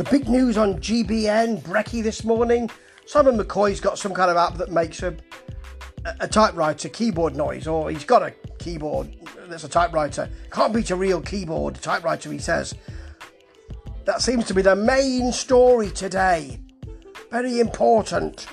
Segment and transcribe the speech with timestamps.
[0.00, 2.70] The big news on GBN, Brekkie this morning.
[3.04, 5.14] Simon McCoy's got some kind of app that makes a,
[6.20, 9.14] a typewriter keyboard noise, or he's got a keyboard
[9.46, 10.30] that's a typewriter.
[10.50, 12.74] Can't beat a real keyboard typewriter, he says.
[14.06, 16.58] That seems to be the main story today.
[17.30, 18.46] Very important.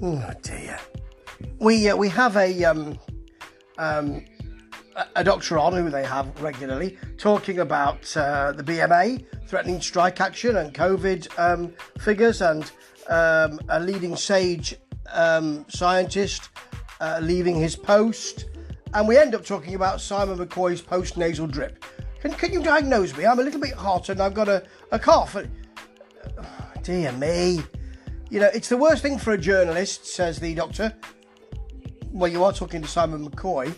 [0.00, 0.80] Oh dear.
[1.58, 2.98] We uh, we have a um,
[3.76, 4.24] um,
[5.14, 10.56] a doctor on who they have regularly talking about uh, the BMA threatening strike action
[10.56, 12.70] and COVID um, figures and
[13.08, 14.74] um, a leading sage
[15.12, 16.50] um, scientist
[17.00, 18.46] uh, leaving his post.
[18.94, 21.84] And we end up talking about Simon McCoy's post nasal drip.
[22.20, 23.26] Can, can you diagnose me?
[23.26, 25.36] I'm a little bit hot and I've got a, a cough.
[25.36, 26.44] Oh,
[26.82, 27.62] dear me.
[28.30, 30.92] You know, it's the worst thing for a journalist, says the doctor.
[32.10, 33.74] Well, you are talking to Simon McCoy.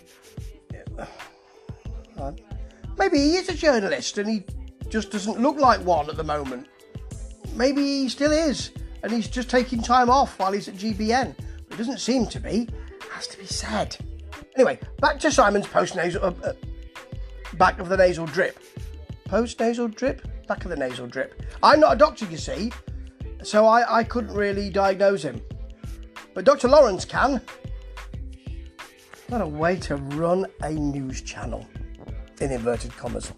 [2.98, 4.44] Maybe he is a journalist and he
[4.88, 6.66] just doesn't look like one at the moment.
[7.54, 11.34] Maybe he still is and he's just taking time off while he's at GBN.
[11.68, 12.68] But it doesn't seem to be.
[13.12, 13.96] Has to be said.
[14.56, 16.52] Anyway, back to Simon's post nasal, uh, uh,
[17.54, 18.58] back of the nasal drip.
[19.24, 21.42] Post nasal drip, back of the nasal drip.
[21.62, 22.72] I'm not a doctor, you see,
[23.42, 25.40] so I, I couldn't really diagnose him.
[26.34, 26.68] But Dr.
[26.68, 27.40] Lawrence can.
[29.30, 31.64] What a way to run a news channel
[32.40, 33.32] in inverted commas.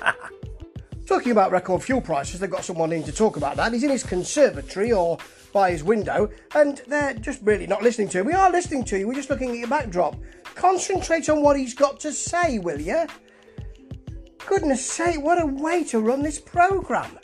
[1.08, 3.72] Talking about record fuel prices, they've got someone in to talk about that.
[3.72, 5.18] He's in his conservatory or
[5.52, 8.26] by his window, and they're just really not listening to him.
[8.26, 10.14] We are listening to you, we're just looking at your backdrop.
[10.54, 13.04] Concentrate on what he's got to say, will you?
[14.46, 17.18] Goodness sake, what a way to run this programme.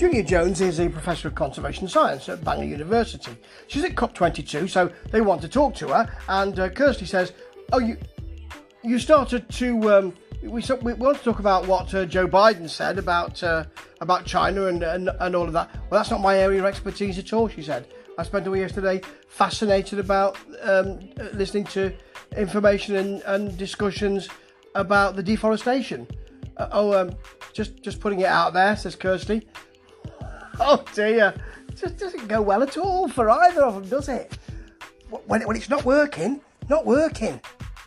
[0.00, 3.36] Julia Jones is a professor of conservation science at Bangor University.
[3.66, 6.10] She's at COP22, so they want to talk to her.
[6.26, 7.34] And uh, Kirsty says,
[7.70, 7.98] "Oh, you
[8.82, 12.96] you started to um, we, we want to talk about what uh, Joe Biden said
[12.96, 13.64] about uh,
[14.00, 15.68] about China and, and and all of that.
[15.90, 17.86] Well, that's not my area of expertise at all," she said.
[18.16, 21.92] I spent all yesterday fascinated about um, listening to
[22.38, 24.30] information and, and discussions
[24.74, 26.08] about the deforestation.
[26.56, 27.14] Uh, oh, um,
[27.52, 29.46] just just putting it out there, says Kirsty.
[30.62, 31.34] Oh dear,
[31.68, 34.36] it just doesn't go well at all for either of them, does it?
[35.26, 37.40] When, when it's not working, not working.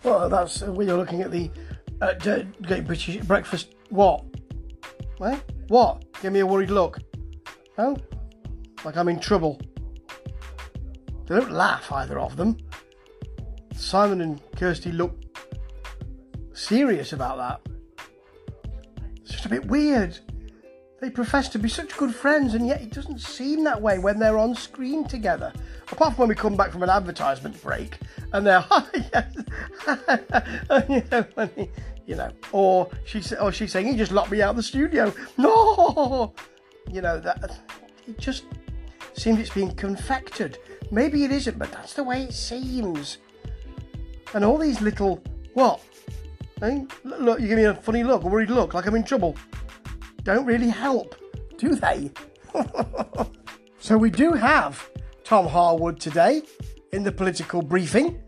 [0.03, 1.51] Well, that's uh, when you're looking at the
[2.01, 2.13] uh,
[2.63, 3.75] Great British Breakfast.
[3.89, 4.25] What?
[5.17, 5.43] What?
[5.67, 6.03] What?
[6.21, 6.99] Give me a worried look.
[7.77, 7.95] Oh,
[8.83, 9.61] like I'm in trouble.
[11.27, 12.57] They don't laugh, either of them.
[13.75, 15.15] Simon and Kirsty look
[16.53, 17.73] serious about that.
[19.21, 20.19] It's just a bit weird.
[21.03, 24.19] They profess to be such good friends, and yet it doesn't seem that way when
[24.19, 25.51] they're on screen together.
[25.91, 27.97] Apart from when we come back from an advertisement break
[28.31, 29.35] and they're, oh, yes,
[30.87, 31.49] you know,
[32.05, 35.13] you know, or she's or she's saying, "He just locked me out of the studio."
[35.37, 36.33] No,
[36.89, 37.59] you know that
[38.07, 38.45] it just
[39.11, 40.57] seems it's been confected.
[40.89, 43.17] Maybe it isn't, but that's the way it seems.
[44.33, 45.21] And all these little
[45.53, 45.81] what?
[46.61, 49.35] Hey, look, you give me a funny look, a worried look, like I'm in trouble
[50.23, 51.15] don't really help,
[51.57, 52.11] do they?
[53.79, 54.89] so we do have
[55.23, 56.41] Tom Harwood today
[56.91, 58.19] in the political briefing.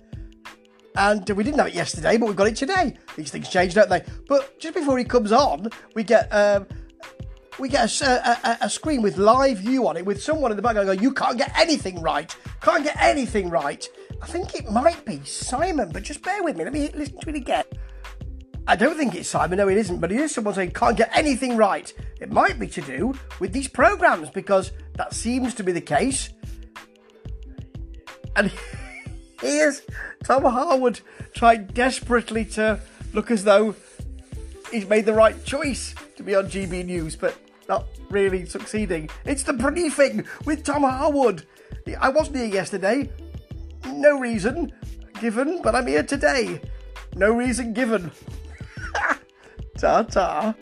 [0.98, 2.98] And we didn't have it yesterday, but we've got it today.
[3.18, 4.04] These things change, don't they?
[4.30, 6.68] But just before he comes on, we get um,
[7.60, 10.64] we get a, a, a, screen with live view on it with someone in the
[10.64, 12.34] background going, "You can't get anything right.
[12.62, 13.86] Can't get anything right."
[14.22, 16.64] I think it might be Simon, but just bear with me.
[16.64, 17.66] Let me listen to it again.
[18.68, 21.16] I don't think it's Simon, no, it isn't, but it is someone saying can't get
[21.16, 21.94] anything right.
[22.20, 26.30] It might be to do with these programs because that seems to be the case.
[28.36, 28.52] And
[29.42, 29.84] here's
[30.24, 31.02] Tom Harwood
[31.34, 32.80] trying desperately to
[33.14, 33.76] look as though
[34.72, 37.38] he's made the right choice to be on GB News, but
[37.70, 39.10] not really succeeding.
[39.26, 41.46] It's the briefing with Tom Harwood.
[42.00, 43.12] I wasn't here yesterday.
[43.86, 44.74] No reason
[45.22, 46.62] given, but I'm here today.
[47.16, 48.12] No reason given.
[49.76, 50.54] 眨眨